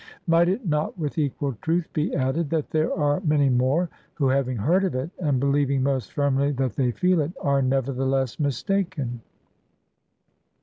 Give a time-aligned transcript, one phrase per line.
[0.25, 4.57] Might it not with equal truth be added, that there are many more, who, having
[4.57, 9.21] heard of it, and believing most firmly that they feel it, are nevertheless mistaken?